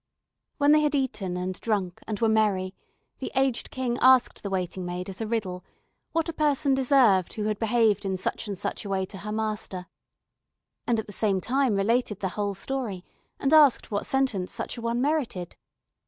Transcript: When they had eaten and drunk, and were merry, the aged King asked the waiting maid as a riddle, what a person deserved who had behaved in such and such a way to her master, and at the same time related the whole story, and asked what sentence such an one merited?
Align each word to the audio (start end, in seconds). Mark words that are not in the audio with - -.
When 0.57 0.71
they 0.71 0.79
had 0.81 0.95
eaten 0.95 1.37
and 1.37 1.59
drunk, 1.61 1.99
and 2.07 2.19
were 2.19 2.27
merry, 2.27 2.73
the 3.19 3.31
aged 3.35 3.69
King 3.69 3.99
asked 4.01 4.41
the 4.41 4.49
waiting 4.49 4.83
maid 4.83 5.09
as 5.09 5.21
a 5.21 5.27
riddle, 5.27 5.63
what 6.11 6.27
a 6.27 6.33
person 6.33 6.73
deserved 6.73 7.33
who 7.33 7.43
had 7.43 7.59
behaved 7.59 8.03
in 8.03 8.17
such 8.17 8.47
and 8.47 8.57
such 8.57 8.83
a 8.83 8.89
way 8.89 9.05
to 9.05 9.19
her 9.19 9.31
master, 9.31 9.85
and 10.87 10.97
at 10.99 11.05
the 11.05 11.13
same 11.13 11.39
time 11.39 11.75
related 11.75 12.19
the 12.19 12.29
whole 12.29 12.55
story, 12.55 13.05
and 13.39 13.53
asked 13.53 13.91
what 13.91 14.07
sentence 14.07 14.51
such 14.51 14.75
an 14.75 14.83
one 14.83 15.01
merited? 15.01 15.55